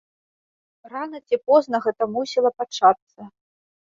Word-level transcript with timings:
Рана 0.93 1.19
ці 1.27 1.35
позна 1.51 1.81
гэта 1.85 2.03
мусіла 2.15 2.49
пачацца. 2.61 3.21